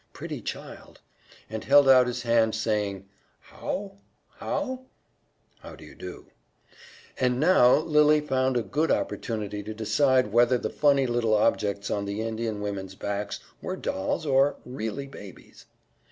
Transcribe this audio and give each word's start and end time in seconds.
Pretty 0.13 0.41
child!) 0.41 0.99
and 1.47 1.63
held 1.63 1.87
out 1.87 2.07
his 2.07 2.23
hand, 2.23 2.55
saying: 2.55 3.07
"Howe 3.39 3.99
howe?" 4.37 4.85
(How 5.59 5.75
do 5.75 5.85
you 5.85 5.93
do?) 5.93 6.25
And 7.19 7.39
now 7.39 7.75
Lily 7.75 8.19
found 8.19 8.57
a 8.57 8.63
good 8.63 8.89
opportunity 8.89 9.61
to 9.61 9.75
decide 9.75 10.33
whether 10.33 10.57
the 10.57 10.71
funny 10.71 11.05
little 11.05 11.35
objects 11.35 11.91
on 11.91 12.05
the 12.05 12.23
Indian 12.23 12.61
women's 12.61 12.95
backs 12.95 13.41
were 13.61 13.77
dolls 13.77 14.25
or 14.25 14.55
"really 14.65 15.05
babies." 15.05 15.67